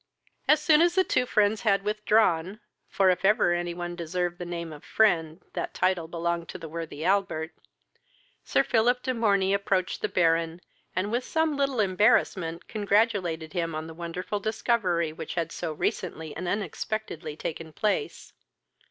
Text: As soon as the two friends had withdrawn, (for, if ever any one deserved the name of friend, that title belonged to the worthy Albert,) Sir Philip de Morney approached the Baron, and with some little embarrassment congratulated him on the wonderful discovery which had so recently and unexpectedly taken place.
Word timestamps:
As 0.47 0.59
soon 0.59 0.81
as 0.81 0.95
the 0.95 1.03
two 1.03 1.27
friends 1.27 1.61
had 1.61 1.83
withdrawn, 1.83 2.59
(for, 2.89 3.11
if 3.11 3.23
ever 3.23 3.53
any 3.53 3.75
one 3.75 3.95
deserved 3.95 4.39
the 4.39 4.45
name 4.47 4.73
of 4.73 4.83
friend, 4.83 5.43
that 5.53 5.75
title 5.75 6.07
belonged 6.07 6.49
to 6.49 6.57
the 6.57 6.67
worthy 6.67 7.05
Albert,) 7.05 7.51
Sir 8.43 8.63
Philip 8.63 9.03
de 9.03 9.13
Morney 9.13 9.53
approached 9.53 10.01
the 10.01 10.09
Baron, 10.09 10.59
and 10.95 11.11
with 11.11 11.23
some 11.23 11.55
little 11.55 11.79
embarrassment 11.79 12.67
congratulated 12.67 13.53
him 13.53 13.75
on 13.75 13.85
the 13.85 13.93
wonderful 13.93 14.39
discovery 14.39 15.13
which 15.13 15.35
had 15.35 15.51
so 15.51 15.71
recently 15.71 16.35
and 16.35 16.47
unexpectedly 16.47 17.35
taken 17.37 17.71
place. 17.71 18.33